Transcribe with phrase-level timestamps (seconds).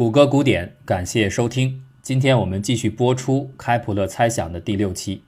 [0.00, 1.84] 谷歌古典，感谢收听。
[2.00, 5.24] 今天我们继续播出开普勒猜想的第六期。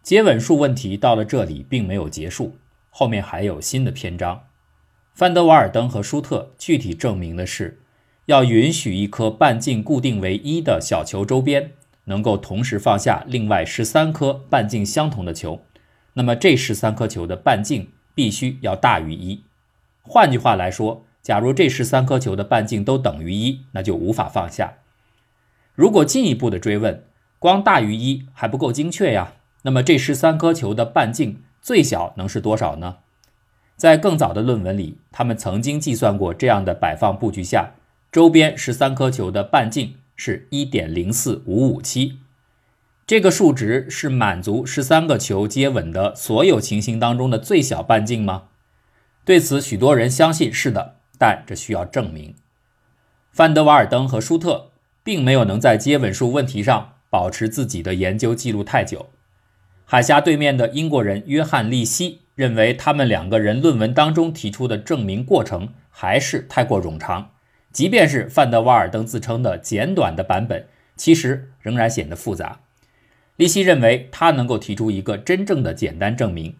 [0.00, 2.54] 接吻数问题到了这里并没有结束，
[2.88, 4.42] 后面还有新的篇章。
[5.12, 7.80] 范德瓦尔登和舒特具体证明的是，
[8.26, 11.72] 要允许一颗半径固定为一的小球周边
[12.04, 15.62] 能够同时放下另外十三颗半径相同的球，
[16.12, 19.42] 那么这十三颗球的半径必须要大于一。
[20.02, 24.78] 换句话来说，假如这十三颗球的半径都等于一，那就无法放下。
[25.74, 27.04] 如果进一步的追问，
[27.38, 29.34] 光大于一还不够精确呀？
[29.60, 32.96] 那么这十三颗球的半径最小能是多少呢？
[33.76, 37.72] 在更早的论文里，他们曾经计算过这样的摆放布局下，
[38.10, 42.20] 周边十三颗球的半径是一点零四五五七。
[43.06, 48.44] 这个数值是满足十三个球接吻的所有情形当中的最小半径吗？
[49.26, 50.94] 对此，许多人相信是的。
[51.18, 52.34] 但这需要证明，
[53.32, 54.70] 范德瓦尔登和舒特
[55.02, 59.10] 并没有能在接吻数问题上保持自己的研究记录太久。
[59.84, 67.30] 海峡对面的英国人约翰利希认为，他们两个人论文当中提出的证明过程还是太过冗长，
[67.72, 72.60] 即便是范德瓦尔登自称的简短的版本，其实仍然显得复杂。
[73.36, 76.56] 利希认为他能够提出一个真正的简单证明。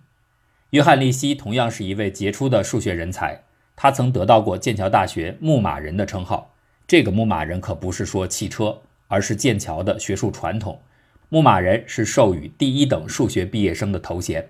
[0.70, 3.42] 约翰利希同样是一位杰出的数学人才。
[3.80, 6.52] 他曾得到过剑桥大学牧马人的称号，
[6.88, 8.76] 这个牧马人可不是说汽车，
[9.06, 10.80] 而是剑桥的学术传统。
[11.28, 14.48] 牧马人是授予第一等数学毕业生的头衔。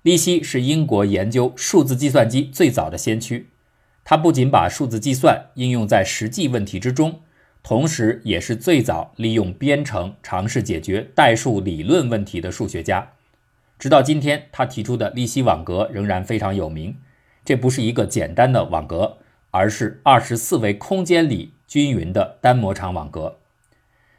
[0.00, 3.50] 利希是英国研究数字计算机最早的先驱，
[4.02, 7.20] 他不仅把数字计算应用在实际问题之中，
[7.62, 13.06] 同时也是最早利用编程尝试解决代数理论问题的数学家。
[13.78, 16.96] 直到今天，他提出的利希网格仍然非常有名。
[17.46, 19.18] 这不是一个简单的网格，
[19.52, 23.38] 而是二十四维空间里均匀的单模场网格。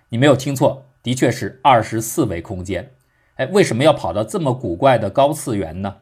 [0.08, 2.94] 你没有听错，的确是二十四维空间。
[3.36, 5.98] 哎，为什么要跑到这么古怪的高次元呢？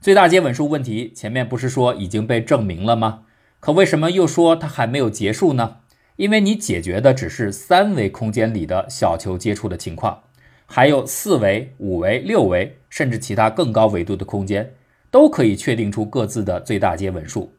[0.00, 3.24] 最大接吻数问题前面不是说已经被证明了吗？
[3.58, 5.78] 可为什么又说它还没有结束呢？
[6.14, 10.22] 因为你解决的只是三维空间里的小球接触的情况，
[10.66, 14.74] 还有四维、五维、六维，甚至其他更高维度的空间。
[15.10, 17.52] 都可以确定出各自的最大接吻数，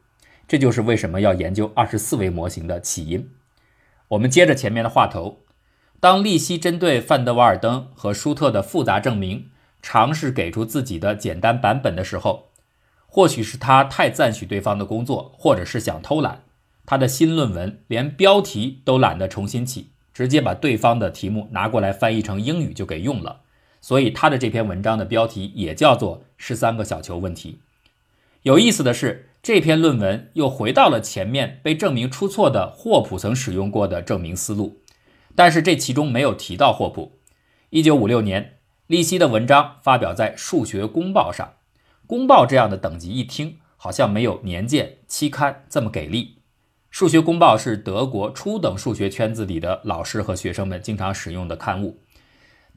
[0.48, 3.30] 这就是为什么要研究二十四维模型的起因。
[4.10, 5.40] 我们接着前面的话头，
[6.00, 9.50] 当利希针对范德瓦尔登和舒特的复杂证明
[9.82, 12.50] 尝试给出自己的简单版本的时候，
[13.08, 16.44] 或许是他太赞许对方的工作，或者是想偷懒，
[16.86, 23.42] 他的新论文连标题都懒得重新起，直接把对方的题目拿过来翻译成英语就给用了。
[23.82, 27.60] 所以他的这篇文章的标题也叫做“十三个小球问题”。
[28.44, 34.82] 有意思的是，这篇论文又回到了前面被证明出错的霍普曾使用过的证明思路，
[35.36, 37.20] 但是这其中没有提到霍普。
[37.70, 38.58] 一九五六年，
[38.88, 41.48] 利希的文章发表在《数学公报》上，
[42.08, 46.24] 《公报》这样的等级一听好像没有年鉴期刊这么给力。
[46.90, 52.00] 《数学公报》是德国初等数学圈子里的老师和学生们经常使用的刊物。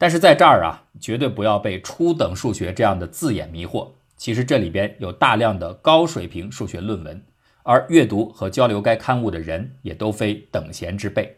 [0.03, 3.91] 但是在这儿啊，绝对不要被初等数学这样的字眼迷惑。
[4.17, 7.23] 其实这里边有大量的高水平数学论文，
[7.63, 11.37] 而阅读和交流该刊物的人也都非等闲之辈。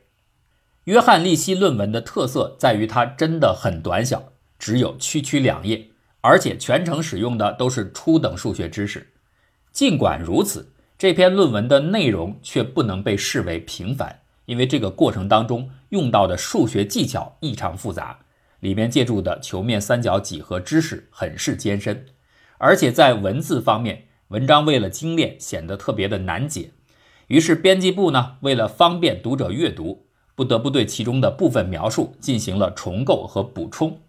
[0.85, 5.89] 约翰利希论文的特色在于它真的很短小，只有区区两页，
[6.21, 9.13] 而且全程使用的都是初等数学知识。
[9.71, 18.21] 尽管如此，这篇论文的内容却不能被视为平凡，因为这个过程当中用到的数学技巧异常复杂。
[18.65, 22.07] 里面借助的球面三角几何知识很是艰深，
[22.57, 26.71] 而且在文字方面，文章为了精炼显得特别的难解。
[27.27, 33.99] 于是编辑部呢，为了方便读者阅读，不得不对其中的部分描述进行了重构和补充。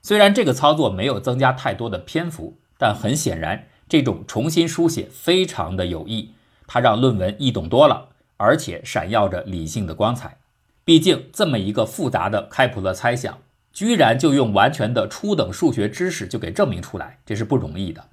[0.00, 6.32] 虽然这个操作没有增加太多的篇幅，但很显然，这种重新书写非常的有益，
[6.66, 10.38] 它让论文易懂多了，而且闪耀着理性的光彩。
[10.86, 13.36] 毕竟这么一个复杂的开普勒猜想。
[13.76, 18.06] 居然就用完全的初等数学知识就给证明出来，这是不容易的。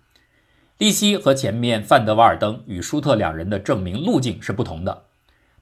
[0.77, 5.03] 利希和前面范德瓦尔登与舒特两人的证明路径是不同的。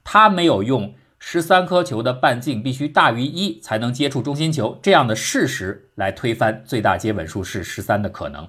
[0.02, 8.48] 他没有用十三颗球的半径必须大于一才能接触中心球这样的事实来推翻最大接吻数是十三的可能。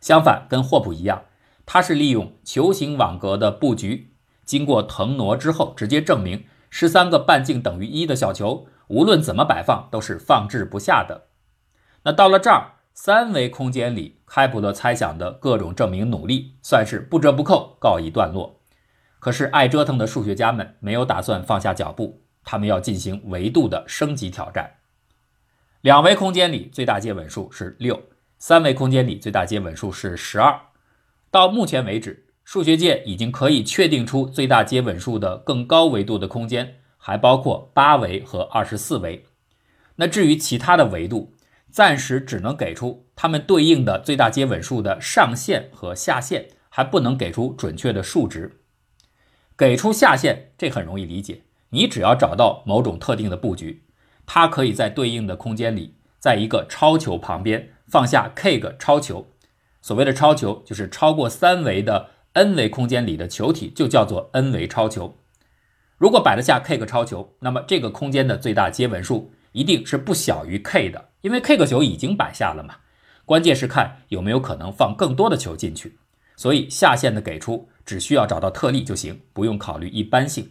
[0.00, 1.24] 相反，跟霍普一样，
[1.66, 4.12] 他是利用球形网格的布局，
[4.44, 8.68] 经过腾挪之后，直接证明十三个半径等于一的小球。
[8.88, 11.28] 无论怎么摆放，都是放置不下的。
[12.04, 18.60] 那到了这儿，三维空间里开普勒猜想的各种证明努力，算是不折不扣告一段落。
[19.20, 24.74] 可是爱折腾的数学家们没有打算放下脚步，他们要进行维度的升级挑战。
[25.80, 28.02] 两维空间里最大接吻数是六，
[28.38, 30.58] 三维空间里最大接吻数是十二。
[31.30, 39.24] 到目前为止，数学界已经可以确定出最大接吻数的更高维度的空间，还包括八维和二十四维。
[39.96, 41.32] 那至于其他的维度，
[41.70, 48.60] 暂时只能给出它们对应的最大接吻数的上限和下限，还不能给出准确的数值。
[49.56, 51.44] 给出下限，这很容易理解。
[51.70, 53.84] 你只要找到某种特定的布局，
[54.26, 59.28] 它可以在对应的空间里，在一个超球旁边放下 k 个超球。
[59.80, 65.16] 所谓的超球，就是超过三维的 n 维空间里的球体，就叫做 n 维超球。
[65.98, 72.76] 如果摆得下 k 个超球，那么这个空间的最大接吻数一定是不小于 k 的，因为 k 个球已经摆下了嘛。
[73.26, 75.98] 关键是看有没有可能放更多的球进去。
[76.36, 77.68] 所以下限的给出。
[77.88, 80.50] 只需要找到特例就行，不用考虑一般性。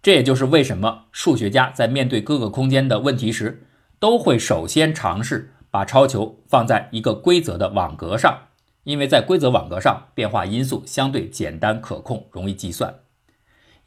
[0.00, 3.66] 这也就是为什么数学家在面对各个空间的问题时，
[3.98, 8.42] 都会首先尝试把超球放在一个规则的网格上，
[8.84, 12.94] 因为在规则网格上，变化因素相对简单可控，容易计算。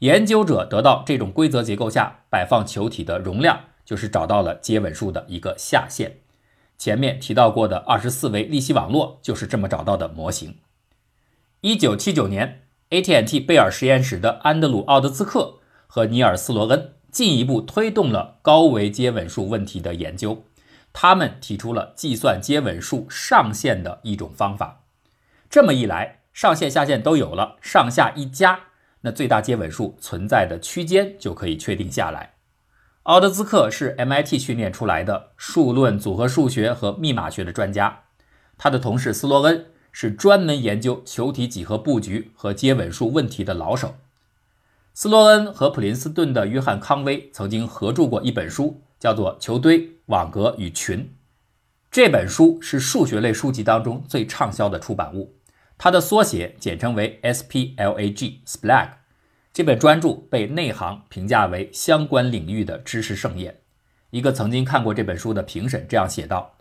[0.02, 6.18] 研究者得到这种规则结构下摆放球体的容量，就是找到了接吻数的一个下限。
[6.76, 10.56] 前面提到过的二十四维利息网络就是这么找到的模型。
[11.60, 12.58] 一九七九年。
[12.90, 20.44] AT&T 贝尔实验室的安德鲁·奥德兹克和尼尔斯·罗恩进一步推动了高维接吻数问题的研究。
[20.92, 24.82] 他们提出了计算接吻数上限的一种方法。
[25.48, 28.64] 这么一来，上限下限都有了，上下一加，
[29.02, 32.34] 那最大接吻数存在的区间就可以确定下来。
[33.04, 38.04] 奥德兹克是 MIT 训练出来的数论、组合数学和密码学的专家，
[38.56, 39.66] 他的同事斯洛恩。
[39.94, 43.96] 是专门研究球体几何布局和接吻数问题的老手。
[44.94, 51.00] 斯洛恩和普林斯顿的约翰康威曾经合著过一本书，叫做《球堆、网格与群》。
[51.90, 55.34] 这本书是数学类书籍当中最畅销的出版物，
[55.84, 58.90] 它的缩写简称为 SPLAG（SPLAG）。
[59.52, 63.58] 这本专著被内行评价为相关领域的知识盛宴。
[64.10, 66.54] 一个曾经看过这本书的评审这样写道：“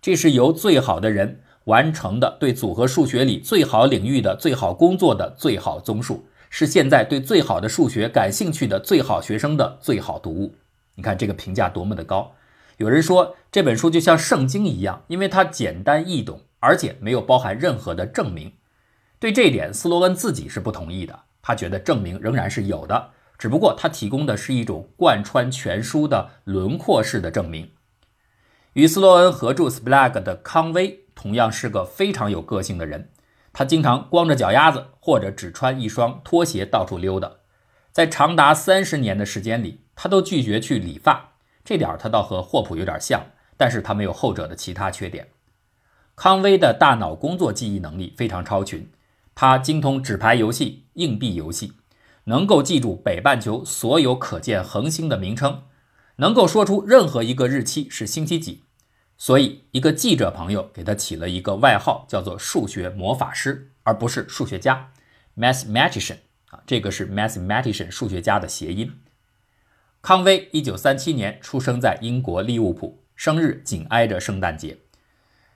[0.00, 10.54] 这是由最好的人。”完成的对组合数学里最好领域的最好工作的最好综述，是现在对最好的数学感兴趣的最好学生的最好读物。
[10.94, 12.34] 你看这个评价多么的高！
[12.76, 18.52] 有人说这本书就像圣经一样，因为它简单易懂，而且没有包含任何的证明。
[19.20, 21.20] 对这一点，斯洛恩自己是不同意的。
[21.40, 27.70] 他觉得证明仍然是有的，只不过他提供的是一种贯穿全书的轮廓式的证明。
[28.72, 31.04] 与斯洛恩合著《Splag》的康威。
[31.12, 33.10] 同样是个非常有个性的人，
[33.52, 37.30] 他经常光着脚丫子或者只穿一双拖鞋到处溜达。
[37.92, 41.34] 在长达三十年的时间里，他都拒绝去理发。
[41.62, 43.22] 这点儿他倒和霍普有点像，
[43.58, 45.28] 但是他没有后者的其他缺点。
[46.16, 48.90] 康威的大脑工作记忆能力非常超群，
[49.40, 51.72] 他精通纸牌游戏、硬币游戏，
[52.24, 55.62] 能够记住北半球所有可见恒星的名称，
[56.16, 58.64] 能够说出任何一个日期是星期几。
[59.16, 64.92] 所以，一个记者朋友给他起了一个外号，叫做“数学魔法师”，而不是数学家
[65.34, 66.18] （mathematician）
[66.50, 68.92] 啊，这个是 mathematician 数学家的谐音。
[70.02, 74.76] 康威一九三七年出生在英国利物浦，生日紧挨着圣诞节。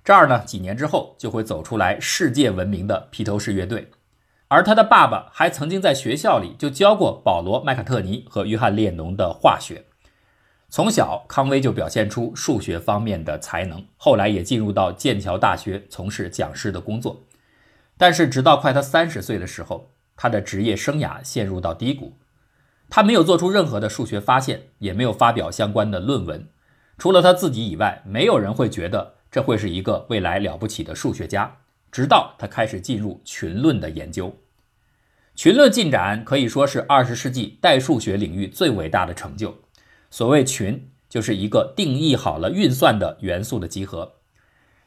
[0.04, 3.90] 这儿呢，几年之后就会走出来世界闻名的披头士乐队。
[4.48, 9.86] 而他的爸爸还曾经在学校里就教过保罗·麦卡特尼和约翰列侬的化学。
[10.68, 17.22] 从小，康威就表现出数学方面的才能，后来也进入到剑桥大学从事讲师的工作。
[17.96, 22.18] 但是，直到快他三十岁的时候，他的职业生涯陷入到低谷。
[22.90, 26.48] 他没有做出任何的数学发现，也没有发表相关的论文。
[26.98, 31.56] 除了他自己以外，没有人会觉得这会是一个未来了不起的数学家。
[31.90, 34.36] 直到他开始进入群论的研究，
[35.34, 39.56] 群论进展可以说是二十世纪代数学领域最伟大的成就。
[40.08, 44.12] 所谓群，就是一个定义好了运算的元素的集合。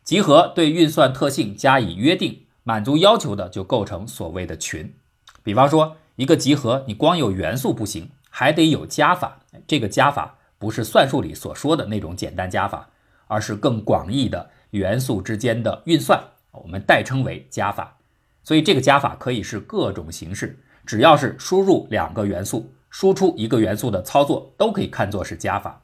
[0.06, 4.96] 集合对运算特性加以约定，满足要求的就构成所谓的群。
[5.44, 9.42] 比方说，一个集合，你光有元素不行，还得有加法。
[9.68, 12.90] 这个加法不是算术里所说的那种简单加法，
[13.28, 17.98] 而是更广义的元素之间的运算，我们代称为加法。
[18.44, 22.74] 所以，这个加法可以是各种形式，只要是输入两个元素。
[22.90, 25.84] 输出一个元素的操作都可以看作是加法。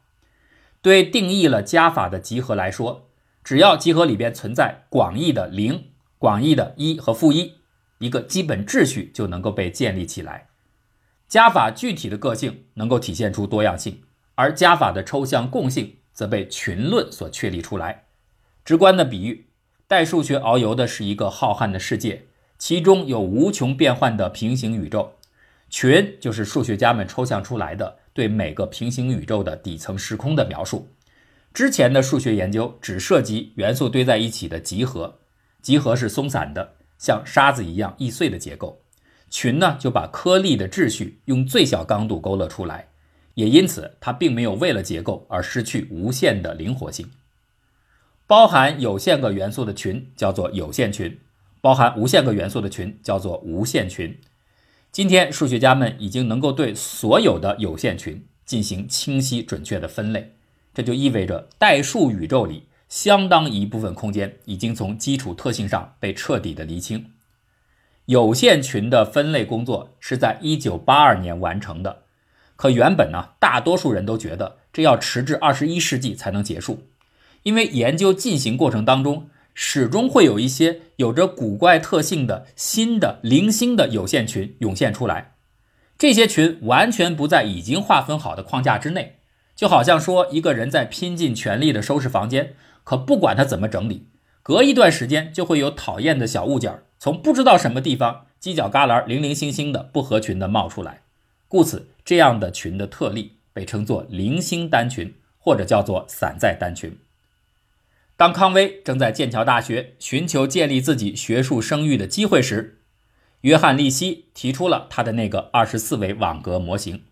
[0.81, 3.09] 对定义了加法的集合来说，
[3.43, 7.55] 只要集合里边存在广义的零、广义的一和负一，
[8.00, 10.47] 一个基本秩序就能够被建立起来。
[11.27, 14.01] 加法具体的个性能够体现出多样性，
[14.35, 18.03] 而加法的抽象共性则被群论所确立出来。
[18.63, 19.48] 直观的比喻，
[19.88, 22.25] 代数学遨游的是一个浩瀚的世界，
[22.58, 25.13] 其中有无穷变幻的平行宇宙。
[25.70, 30.88] 群就是数学家们抽象出来的对每个平行宇宙的底层时空的描述。
[31.51, 35.20] 之前的数学研究只涉及元素堆在一起的集合，
[35.62, 38.79] 集合是松散的，像沙子一样易碎的结构。
[39.29, 42.88] 群呢就把颗粒的秩序用最小刚度勾勒出来，
[43.35, 47.11] 也因此它并没有为了结构而失去无限的灵活性。
[48.25, 51.19] 包含有限个元素的群叫做有限群，
[51.61, 54.17] 包含无限个元素的群叫做无限群。
[54.91, 60.33] 今天，数学家们已经能够对所有的有限群进行清晰准确的分类，
[60.73, 67.11] 这就意味着代数宇宙里相当一部分空间已经从基础特性上被彻底的厘清。
[68.05, 72.02] 有限群的分类工作是在1982年完成的，
[72.63, 76.84] 可原本呢，大多数人都觉得这要迟至21世纪才能结束，
[77.41, 79.27] 因为研究进行过程当中。
[79.53, 85.34] 始终会有一些有着古怪特性的新的零星的有限群涌现出来，
[85.98, 89.17] 这些群完全不在已经划分好的框架之内，
[89.58, 92.55] 就好像说一个人在拼尽全力的收拾房间，
[92.86, 94.08] 可不管他怎么整理，
[94.41, 101.01] 隔一段时间就会有讨厌的小物件从不知道什么地方犄角旮旯零零星星的不合群的冒出来，
[101.53, 106.98] 故此这样的群的特例被称作零星单群，或者叫做散在单群。
[108.17, 112.79] 当康威正在剑桥大学寻求建立自己学术声誉的机会时，
[113.41, 117.03] 约翰利希提出了他的那个二十四维网格模型，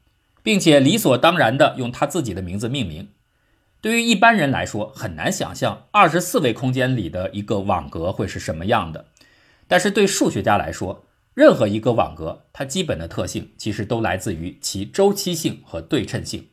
[0.41, 3.10] 并且理所当然地用他自己的名字命名。
[3.79, 9.05] 对于一般人来说，很难想象二十四维空间里的一个网格会是什么样的。
[9.67, 16.50] 但是对数学家来说，任何一个网格，它基本的特性其实都来自于其周期性和对称性。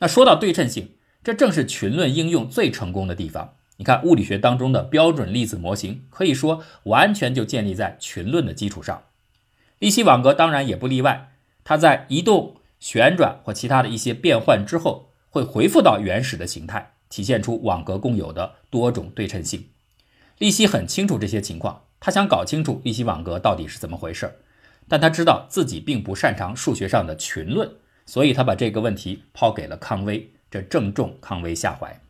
[0.00, 3.54] 那说到对称性，这正是群论应用最成功的地方。
[3.76, 9.04] 你看，物理学当中的标准粒子模型可以说完全就建立在群论的基础上。
[9.78, 11.32] 利希网格当然也不例外，
[11.64, 19.68] 它在移动、旋转或其他的一些变换之后，会恢复到原始的形态，体现出网格共有的多种对称性。
[20.36, 24.40] 利希很清楚这些情况，他想搞清楚利希网格到底是怎么回事，
[24.88, 27.70] 但他知道自己并不擅长数学上的群论，
[28.06, 32.00] 所以他把这个问题抛给了康威，这正中康威下怀。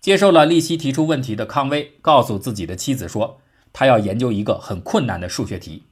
[0.00, 3.40] 接受了利希提出问题的康威，告诉自己的妻子说，
[3.72, 5.82] 他要研究一个很困难的数学题，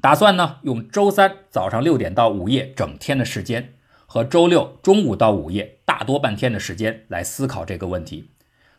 [0.00, 3.72] 打算呢用周三早上六点到午夜整天的时间，
[4.04, 8.28] 和周六中午到午夜大多半天的时间来思考这个问题。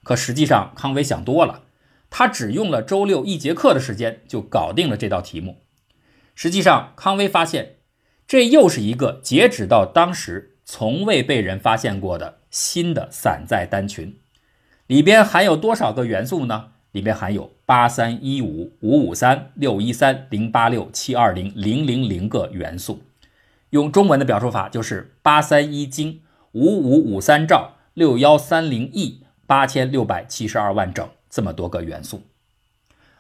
[0.03, 1.63] 可实际上，康威想多了，
[2.15, 5.58] 他只用了周六一节课的时间就搞定了这道题目。
[6.36, 7.77] 实际上，康威发现，
[8.27, 14.15] 这又是一个截止到当时从未被人发现过的新的散在单群。
[14.86, 16.74] 里边含有多少个元素呢？
[16.91, 23.01] 里边含有八三一五五五三六一三零八六七二零零零零个元素。
[23.72, 32.22] 用中文的表述法就是八三一经五五五三兆六幺三零亿八千六百七十二万整这么多个元素。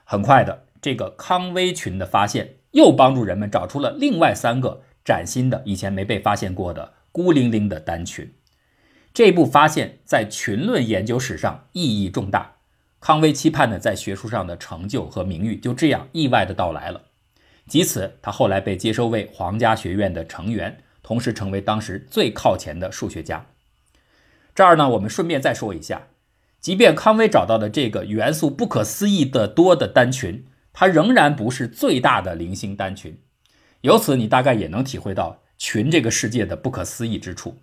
[0.03, 8.31] 很快的，这个康威群的发现又帮助人们找出了另外三个崭新的、以前没被发现过的孤零零的单群。
[9.15, 12.57] 这部发现，在群论研究史上意义重大。
[12.99, 17.01] 康威期盼的在学术上的成就和名誉就这样意外的到来了。
[17.67, 23.47] 即此，他后来被接收为皇家学院的成员，同时成为当时最靠前的数学家。
[24.53, 26.07] 这儿呢，我们顺便再说一下，
[26.63, 33.19] 即便康威找到的这个元素不可思议的多的单群，它仍然不是最大的零星单群。
[33.81, 37.57] 由此，你大概也能体会到群这个世界的不可思议之处。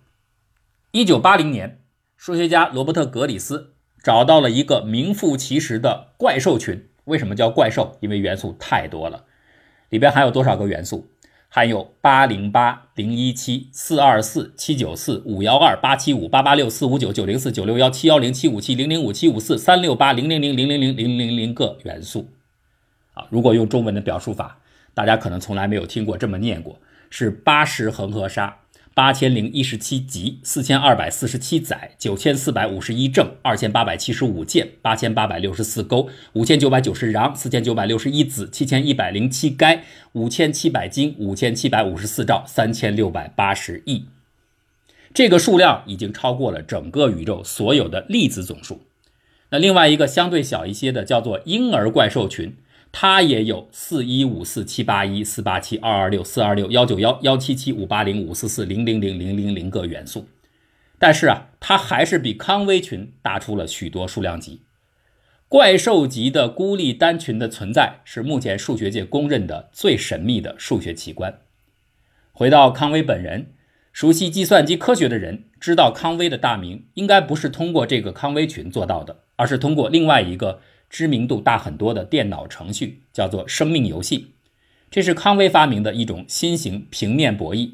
[0.91, 1.81] 一九八零年，
[2.15, 6.87] 数学家罗伯特·格里斯找到了一个名副其实的怪兽群。
[7.05, 7.97] 为什么叫怪兽？
[8.01, 9.25] 因为元素太多了。
[9.89, 11.09] 里边含有多少个元素？
[11.53, 22.29] 含有八零八零一七四二四七九四五幺二八七五八八六四五九九零四九六幺七幺零七五七零零五七五四三六八零零零零零零零零零个元素。
[23.13, 24.59] 啊，如果用中文的表述法，
[24.93, 26.79] 大家可能从来没有听过这么念过，
[27.09, 28.60] 是八十恒河沙。
[29.01, 44.05] 八千零一十七集，四千二百四十七载，九千四百五十一正，二千八百七十五件，八千八百六十四钩，五千九百九十瓤，四千九百六十一子，七千一百零七该，五千七百斤，五千七百五十四兆，三千六百八十亿。
[45.15, 48.81] 这个数量已经超过了整个宇宙所有的粒子总数。
[49.49, 52.55] 那另外一个相对小一些的叫做婴儿怪兽群，
[52.93, 60.27] 它也有四一五四七八一四八七二二六四二六幺九幺幺七七五八零五四四零零零零零零个元素，
[60.99, 64.63] 但是啊，它还是比康威群大出了许多数量级。
[65.47, 71.39] 怪兽级的孤立单群的存在是目前数学界公认的最神秘的数学奇观。
[72.33, 73.53] 回到康威本人，
[73.93, 80.59] 熟悉计算机科学的人知道，康威的大名应该不是通过这个康威群做到的，而是通过另外一个。
[80.91, 84.33] 知名度大很多的电脑程序叫做生命游戏，
[84.91, 87.71] 这是康威发明的一种新型平面博弈，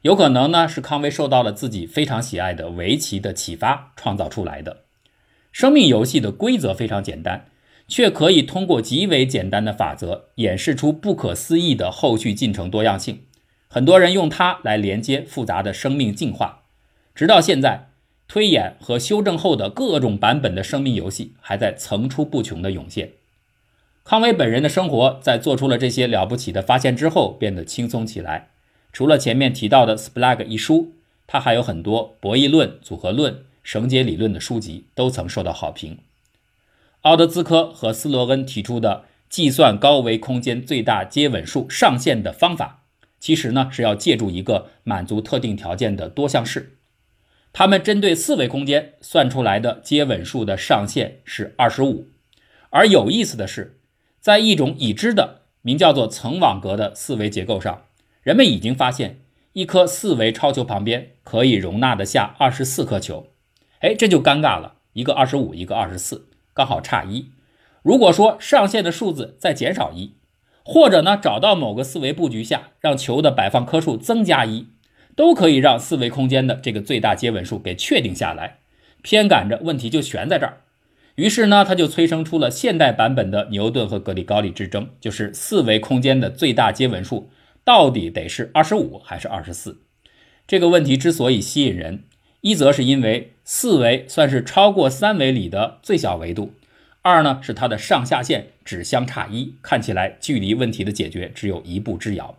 [0.00, 4.78] 有可能呢是康威受到了自己非常喜爱的围棋的启发创造出来的。
[5.52, 7.48] 生命游戏的规则非常简单，
[7.86, 13.20] 却可以通过极为简单的法则演示出不可思议的后续进程多样性。
[13.68, 16.62] 很多人用它来连接复杂的生命进化，
[17.14, 17.90] 直到现在。
[18.34, 23.12] 推演和修正后的各种版本的生命游戏还在层出不穷的涌现。
[24.02, 28.48] 康威本人的生活在做出了这些了不起的发现之后变得轻松起来。
[28.92, 30.94] 除了前面提到的《Splag》一书，
[31.28, 35.98] 他还有很多博弈论、组合论、绳结理论的书籍都曾受到好评。
[37.02, 42.82] 奥德兹科和斯罗恩提出的计算高维空间最大接吻数上限的方法，
[43.20, 46.72] 其实呢是要借助一个满足特定条件的多项式。
[47.56, 52.08] 他们针对四维空间算出来的接吻数的上限是二十五，
[52.70, 53.78] 而有意思的是，
[54.18, 57.84] 在一种已知的名叫做层网格的四维结构上，
[58.22, 59.20] 人们已经发现
[59.52, 63.28] 一颗四维超球旁边可以容纳得下二十四颗球。
[63.78, 67.30] 哎，这就尴尬了，一个二十五，一个二十四，刚好差一。
[67.82, 70.14] 如果说上限的数字再减少一，
[70.64, 74.66] 或者呢找到某个四维布局下让球的摆放颗数增加一。
[75.16, 78.58] 都可以让四维空间的这个最大接吻数给确定下来，
[79.02, 80.60] 偏赶着问题就悬在这儿。
[81.14, 87.30] 于是呢，他就催生出了现代版本的牛顿和格里高利之争，就是四维空间的最大接吻数
[87.62, 89.82] 到底得是二十五还是二十四？
[90.46, 92.02] 这个问题之所以吸引人，
[92.40, 96.52] 一则是因为四维算是超过三维里的最小维度，
[97.02, 102.38] 二呢是它的上下限只相差一，看起来距离问题的解决只有一步之遥。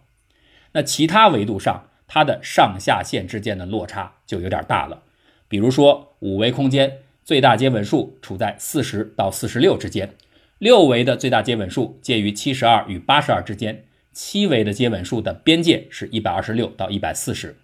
[0.73, 1.87] 那其他维度上？
[2.07, 5.03] 它的上下限之间的落差就有点大了，
[5.47, 10.15] 比如说五维空间最大接吻数处在四十到四十六之间，
[10.59, 17.57] 六维的最大接吻数介于七十二与八十二之间，七维的接吻数的边界是一百二十六到一百四十。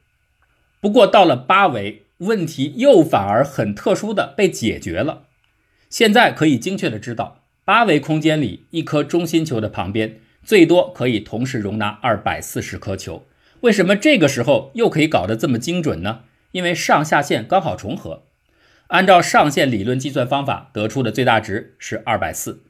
[0.79, 5.27] 不过到了八维，问题又反而很特殊的被解决了。
[5.89, 13.23] 现在可以精确的知道，八维空间里一颗中心球的旁边最多可以同时容纳二百四十颗球。
[13.61, 16.21] 为什么这个时候又可以搞得这么精准呢？
[16.51, 18.23] 因为上下限刚好重合，
[18.87, 22.61] 按照上限理论计算方法得出的最大值是二百四，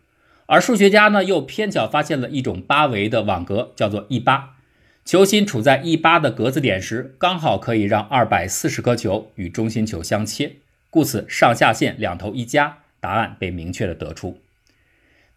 [0.45, 4.57] 而数学家呢又偏巧发现了一种八维的网格，叫做 E 八，
[5.05, 10.57] 球心处在 E 八的格子点时，刚好可以让二百四十颗球与中心球相切，
[10.89, 14.39] 故此上下限两头一加，答案被明确的得出。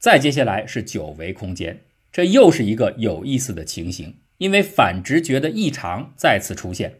[0.00, 1.80] 再接下来是九维空间，
[2.12, 4.16] 这又是一个有意思的情形。
[4.38, 6.94] 因为反直觉的异常再次出现，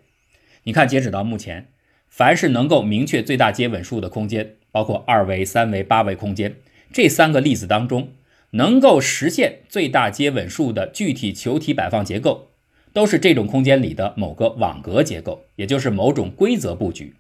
[0.63, 1.69] 你看，截止到目前，
[2.09, 6.57] 凡是能够明确最大接吻数的空间，包括二维、三维、八维空间
[6.93, 8.13] 这三个例子当中，
[8.51, 12.51] 能够实现最大接吻数的具体球体摆放结构，
[12.93, 17.15] 都是这种空间里的某个网格结构，也就是某种规则布局。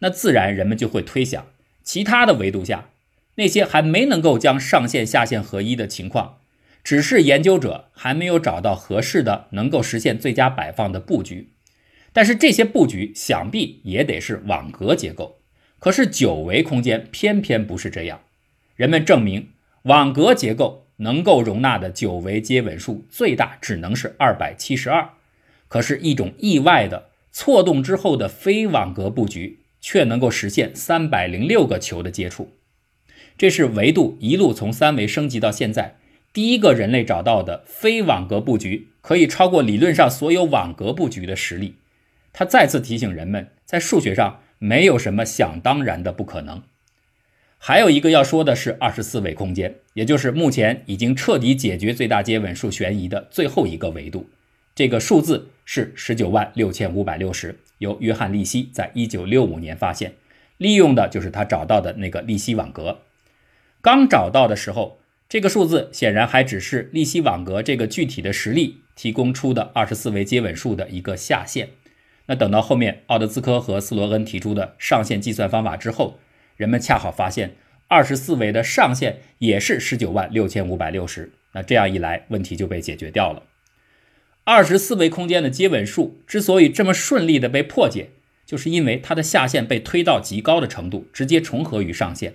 [0.00, 1.46] 那自然人们就会推想，
[1.84, 2.90] 其他的维度下，
[3.36, 6.38] 那些还没能够将上限下限合一的情况。
[6.84, 11.48] 只是研究者还没有找到合适的能够实现最佳摆放的布局，
[12.12, 15.40] 但是这些布局想必也得是网格结构。
[15.78, 18.20] 可是九维空间偏偏不是这样。
[18.76, 19.48] 人们证明，
[19.82, 25.10] 网格结构能够容纳的九维接吻数最大只能是二百七十二。
[25.68, 32.52] 可是，一种意外的错动之后的非网格布局却能够实现三百零六个球的接触。
[33.36, 35.96] 这是维度一路从三维升级到现在。
[36.34, 41.76] 第一个人类找到的非网格布局可以超过理论上所有网格布局的实例，
[42.32, 46.60] 他再次提醒人们，在数学上没有什么想当然的不可能。
[47.56, 54.28] 还有一个要说的是二十四维空间，也就是目前已经彻底解决最大接吻数悬疑的最后一个维度。
[54.74, 60.14] 这个数字是十九万六千五百六十，由约翰利希在一九六五年发现，
[60.56, 63.02] 利用的就是他找到的那个利希网格。
[63.80, 64.98] 刚找到的时候。
[65.28, 71.70] 这个数字显然还只是利息网格这个具体的实例提供出的二十四维接吻数的一个下限。
[72.26, 76.18] 那等到后面奥德兹科和斯罗恩提出的上限计算方法之后，
[76.56, 77.56] 人们恰好发现
[77.88, 83.42] 二十四维的上限也是十九万六千五百六十，那这样一来，问题就被解决掉了。
[84.44, 88.10] 二十四维空间的接吻数之所以这么顺利的被破解，
[88.46, 92.34] 就是因为它的下限被推到极高的程度，直接重合于上限。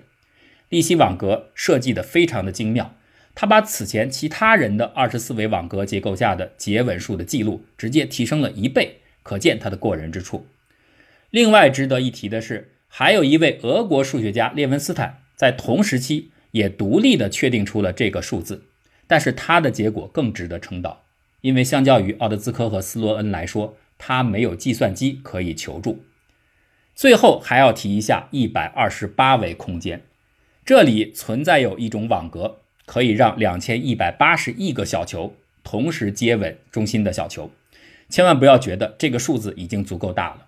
[0.69, 2.95] 利息网格设计的非常的精妙，
[3.35, 10.47] 他把此前其他人的二十四维网格结构下的接吻数的记录直接提升了一倍，可见他的过人之处。
[11.31, 18.65] 另外值得一提的是，还有一位俄国数学家列文斯坦在同时期也独立的确定出了这个数字，
[19.07, 21.05] 但是他的结果更值得称道。
[21.41, 26.03] 因为相较于奥德兹科和斯洛恩来说，他没有计算机可以求助。
[26.93, 30.03] 最后还要提一下一百二十八维空间，
[30.69, 37.49] 这里存在有一种网格，可以让两千一百八十亿个小球同时接吻中心的小球。
[38.07, 40.45] 千万不要觉得这个数字已经足够大了，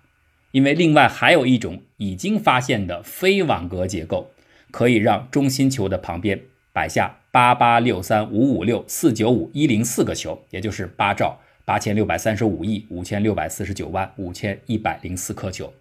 [0.52, 4.30] 因为另外还有一种已经发现的非网格结构，
[4.70, 6.40] 可以让中心球的旁边。
[6.72, 15.72] 摆下八八六三五五六四九五一零四个球，也就是八兆八千六百三十五亿五千六百四十九万五千一百零四颗球，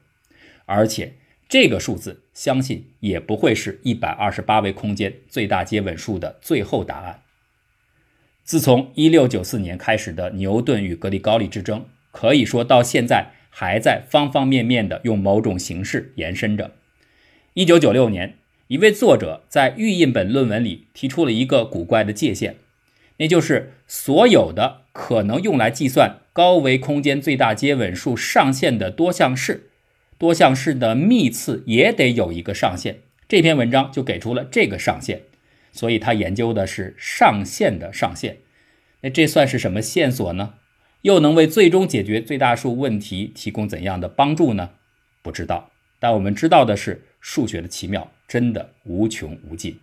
[0.66, 1.14] 而且
[1.52, 7.24] 这个数字相信也不会是一百二十八维空间最大接吻数的最后答案。
[8.46, 16.72] 自从一六九四年开始的牛顿与格里高利之争，可以说到现在还在方方面面的用某种形式延伸着。
[17.56, 18.38] 一九九六年。
[18.68, 22.56] 一位作者在预印本论文里提出了一个古怪的界限，
[23.18, 29.71] 那就是所有的可能用来计算高维空间最大接吻数上限的多项式，
[30.22, 33.02] 多项式的幂次也得有一个上限。
[33.28, 35.24] 这篇文章就给出了这个上限，
[35.72, 38.38] 所以他研究的是上限的上限。
[39.02, 40.54] 那这算是什么线索呢？
[41.02, 44.74] 又能为最终解决最大数问题提供怎样的帮助呢？
[45.24, 45.72] 不知道。
[45.98, 48.12] 但我们知道的是，数学的奇妙。
[48.28, 49.80] 真的无穷无尽。